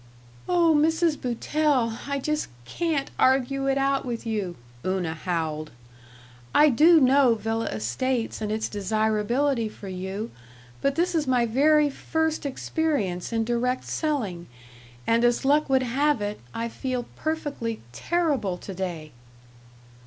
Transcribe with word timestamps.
"Oh, 0.49 0.73
Mrs. 0.75 1.21
Boutell, 1.21 1.95
I 2.07 2.17
just 2.17 2.47
can't 2.65 3.11
argue 3.19 3.67
it 3.67 3.77
out 3.77 4.03
with 4.03 4.25
you," 4.25 4.55
Una 4.83 5.13
howled. 5.13 5.69
"I 6.55 6.69
do 6.69 6.99
know 6.99 7.35
Villa 7.35 7.67
Estates 7.67 8.41
and 8.41 8.51
its 8.51 8.67
desirability 8.67 9.69
for 9.69 9.89
you, 9.89 10.31
but 10.81 10.95
this 10.95 11.13
is 11.13 11.27
my 11.27 11.45
very 11.45 11.91
first 11.91 12.47
experience 12.47 13.31
in 13.31 13.43
direct 13.43 13.85
selling, 13.85 14.47
and 15.05 15.23
as 15.23 15.45
luck 15.45 15.69
would 15.69 15.83
have 15.83 16.19
it, 16.19 16.39
I 16.51 16.67
feel 16.67 17.05
perfectly 17.15 17.79
terrible 17.91 18.57
to 18.57 18.73
day." 18.73 19.11